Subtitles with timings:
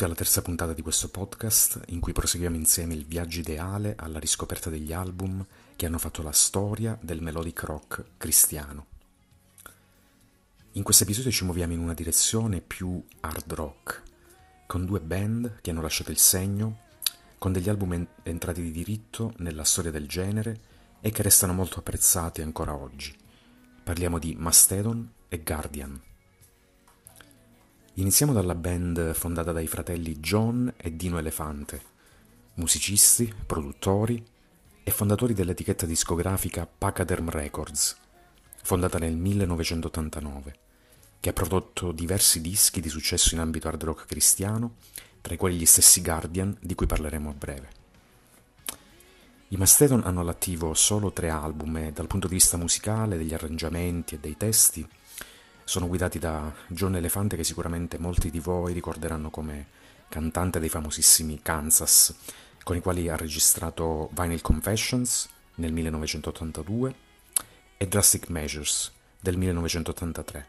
[0.00, 4.18] benvenuti alla terza puntata di questo podcast in cui proseguiamo insieme il viaggio ideale alla
[4.18, 5.44] riscoperta degli album
[5.76, 8.86] che hanno fatto la storia del melodic rock cristiano.
[10.72, 14.02] In questo episodio ci muoviamo in una direzione più hard rock,
[14.66, 16.78] con due band che hanno lasciato il segno,
[17.36, 20.60] con degli album en- entrati di diritto nella storia del genere
[21.00, 23.14] e che restano molto apprezzati ancora oggi.
[23.82, 26.00] Parliamo di Mastodon e Guardian.
[28.00, 31.82] Iniziamo dalla band fondata dai fratelli John e Dino Elefante,
[32.54, 34.24] musicisti, produttori
[34.82, 37.98] e fondatori dell'etichetta discografica Pachyderm Records,
[38.62, 40.54] fondata nel 1989,
[41.20, 44.76] che ha prodotto diversi dischi di successo in ambito hard rock cristiano,
[45.20, 47.68] tra i quali gli stessi Guardian, di cui parleremo a breve.
[49.48, 54.14] I Mastodon hanno all'attivo solo tre album e dal punto di vista musicale, degli arrangiamenti
[54.14, 54.88] e dei testi
[55.70, 59.66] sono guidati da John Elefante che sicuramente molti di voi ricorderanno come
[60.08, 62.12] cantante dei famosissimi Kansas,
[62.64, 66.94] con i quali ha registrato Vinyl Confessions nel 1982
[67.76, 68.90] e Drastic Measures
[69.20, 70.48] del 1983.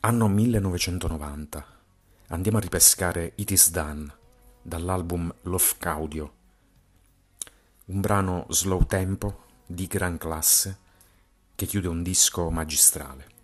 [0.00, 1.66] Anno 1990.
[2.26, 4.12] Andiamo a ripescare It Is Done
[4.60, 6.32] dall'album Love Caudio,
[7.86, 10.76] un brano slow tempo di gran classe
[11.54, 13.36] che chiude un disco magistrale.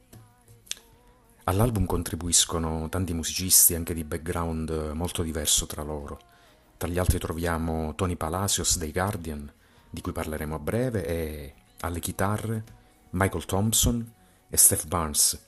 [1.46, 6.18] All'album contribuiscono tanti musicisti anche di background molto diverso tra loro.
[6.78, 9.52] Tra gli altri troviamo Tony Palacios dei Guardian,
[9.90, 12.64] di cui parleremo a breve, e alle chitarre
[13.10, 14.12] Michael Thompson
[14.48, 15.38] e Steph Barnes,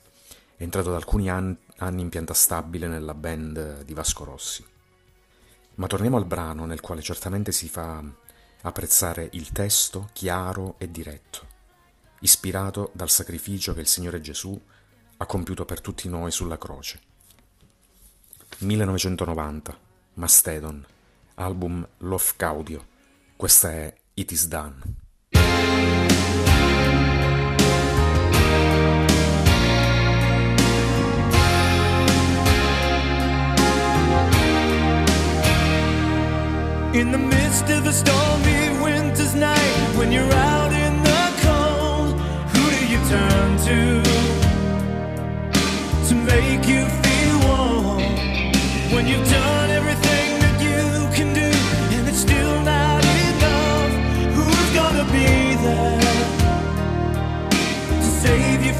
[0.58, 4.62] entrato da alcuni anni in pianta stabile nella band di Vasco Rossi.
[5.76, 8.04] Ma torniamo al brano nel quale certamente si fa
[8.60, 11.46] apprezzare il testo chiaro e diretto,
[12.20, 14.60] ispirato dal sacrificio che il Signore Gesù
[15.18, 17.00] ha compiuto per tutti noi sulla croce.
[18.58, 19.78] 1990,
[20.14, 20.84] Mastodon,
[21.34, 22.86] album Love Caudio.
[23.36, 24.74] Questa è It Is Done.
[36.92, 40.65] In the midst of a stormy winter's night, when you're out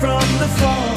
[0.01, 0.96] from the fall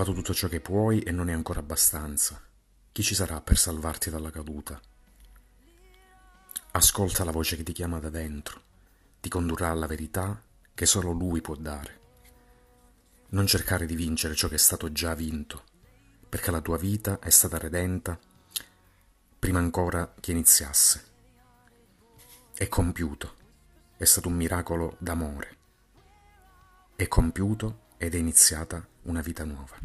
[0.00, 2.40] fatto tutto ciò che puoi e non è ancora abbastanza,
[2.90, 4.80] chi ci sarà per salvarti dalla caduta?
[6.70, 8.62] Ascolta la voce che ti chiama da dentro,
[9.20, 10.42] ti condurrà alla verità
[10.72, 11.98] che solo lui può dare.
[13.28, 15.64] Non cercare di vincere ciò che è stato già vinto,
[16.30, 18.18] perché la tua vita è stata redenta
[19.38, 21.04] prima ancora che iniziasse.
[22.54, 23.34] È compiuto,
[23.98, 25.56] è stato un miracolo d'amore.
[26.96, 29.76] È compiuto ed è iniziata una vita nuova.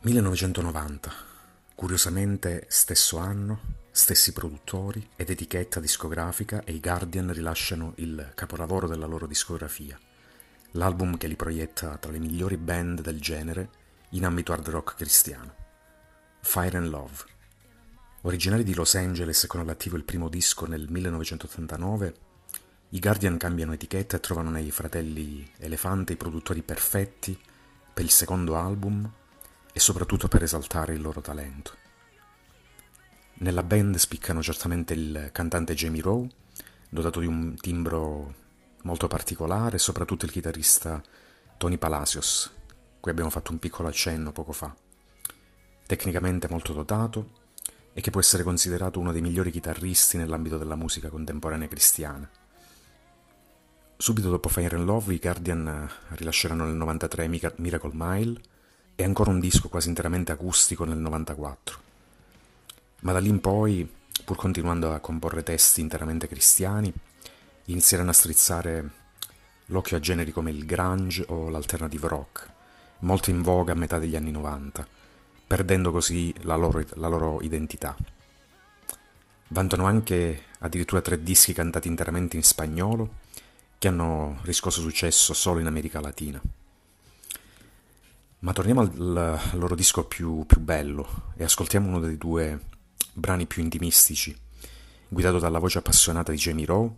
[0.00, 1.12] 1990.
[1.74, 3.60] Curiosamente stesso anno,
[3.90, 10.00] stessi produttori ed etichetta discografica e i Guardian rilasciano il capolavoro della loro discografia,
[10.72, 13.68] l'album che li proietta tra le migliori band del genere
[14.12, 15.54] in ambito hard rock cristiano.
[16.40, 17.24] Fire and Love.
[18.22, 22.28] Originari di Los Angeles con all'attivo il primo disco nel 1989,
[22.92, 27.38] i Guardian cambiano etichetta e trovano nei fratelli Elefante i produttori perfetti
[27.94, 29.08] per il secondo album
[29.72, 31.72] e soprattutto per esaltare il loro talento.
[33.34, 36.28] Nella band spiccano certamente il cantante Jamie Rowe,
[36.88, 38.34] dotato di un timbro
[38.82, 41.00] molto particolare, e soprattutto il chitarrista
[41.58, 42.50] Tony Palacios,
[42.98, 44.74] cui abbiamo fatto un piccolo accenno poco fa.
[45.86, 47.38] Tecnicamente molto dotato
[47.92, 52.28] e che può essere considerato uno dei migliori chitarristi nell'ambito della musica contemporanea cristiana.
[54.00, 58.40] Subito dopo Fire and Love i Guardian rilasceranno nel 93 Miracle Mile
[58.94, 61.78] e ancora un disco quasi interamente acustico nel 94.
[63.00, 63.86] Ma da lì in poi,
[64.24, 66.90] pur continuando a comporre testi interamente cristiani,
[67.66, 68.90] inizieranno a strizzare
[69.66, 72.48] l'occhio a generi come il grunge o l'alternative rock,
[73.00, 74.88] molto in voga a metà degli anni 90,
[75.46, 77.94] perdendo così la loro, la loro identità.
[79.48, 83.28] Vantano anche addirittura tre dischi cantati interamente in spagnolo
[83.80, 86.38] che hanno riscosso successo solo in America Latina.
[88.40, 89.16] Ma torniamo al,
[89.52, 92.60] al loro disco più, più bello e ascoltiamo uno dei due
[93.14, 94.38] brani più intimistici,
[95.08, 96.92] guidato dalla voce appassionata di Jamie Rowe,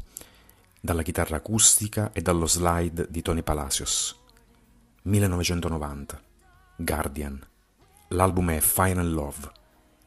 [0.80, 4.18] dalla chitarra acustica e dallo slide di Tony Palacios.
[5.02, 6.20] 1990.
[6.78, 7.40] Guardian.
[8.08, 9.52] L'album è Final Love.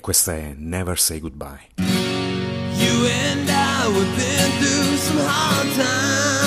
[0.02, 1.70] Questa è Never Say Goodbye.
[1.78, 6.45] You and I have been through some hard times.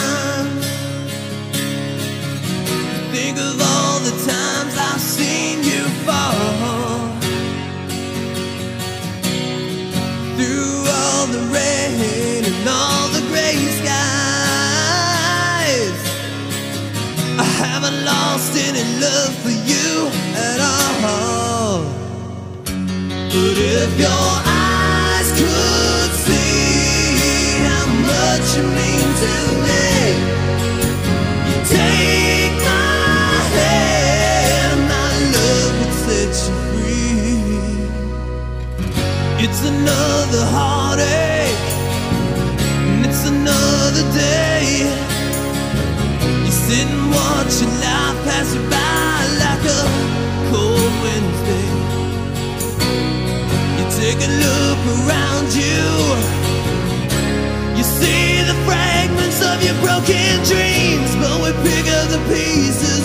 [62.28, 62.98] Pieces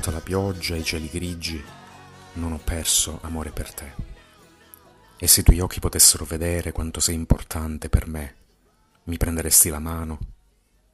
[0.00, 1.62] tutta la pioggia e i cieli grigi
[2.34, 3.92] non ho perso amore per te.
[5.18, 8.34] E se i tuoi occhi potessero vedere quanto sei importante per me,
[9.04, 10.18] mi prenderesti la mano,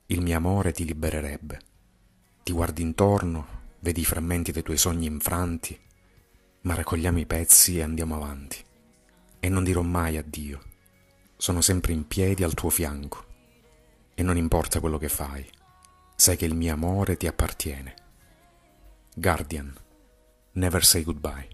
[0.06, 1.60] il mio amore ti libererebbe.
[2.42, 3.46] Ti guardi intorno,
[3.78, 5.78] vedi i frammenti dei tuoi sogni infranti,
[6.62, 8.58] ma raccogliamo i pezzi e andiamo avanti.
[9.38, 10.60] E non dirò mai addio.
[11.36, 13.24] Sono sempre in piedi al tuo fianco
[14.14, 15.48] e non importa quello che fai,
[16.16, 18.05] sai che il mio amore ti appartiene.
[19.18, 19.74] Guardian,
[20.52, 21.48] never say goodbye.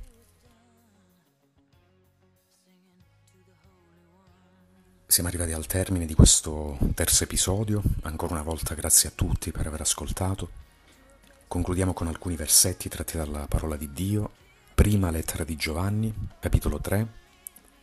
[5.07, 9.69] Siamo arrivati al termine di questo terzo episodio, ancora una volta grazie a tutti per
[9.69, 10.51] aver ascoltato.
[11.47, 14.33] Concludiamo con alcuni versetti tratti dalla parola di Dio,
[14.75, 17.07] prima lettera di Giovanni, capitolo 3,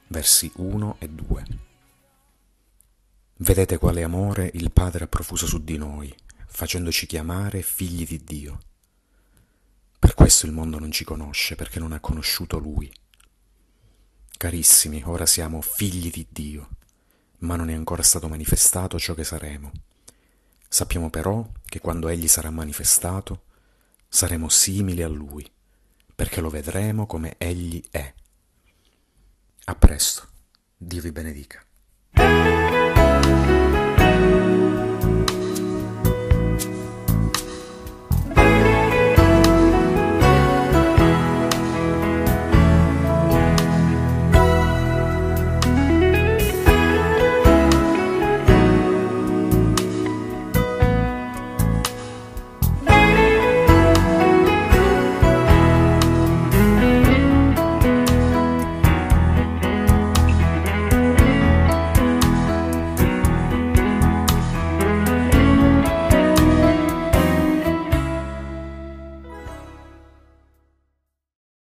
[0.07, 1.45] versi 1 e 2.
[3.37, 6.13] Vedete quale amore il Padre ha profuso su di noi,
[6.47, 8.59] facendoci chiamare figli di Dio.
[10.09, 12.91] Per questo il mondo non ci conosce, perché non ha conosciuto Lui.
[14.39, 16.69] Carissimi, ora siamo figli di Dio,
[17.41, 19.71] ma non è ancora stato manifestato ciò che saremo.
[20.67, 23.43] Sappiamo però che quando Egli sarà manifestato,
[24.07, 25.47] saremo simili a Lui,
[26.15, 28.11] perché lo vedremo come Egli è.
[29.65, 30.27] A presto.
[30.75, 31.63] Dio vi benedica.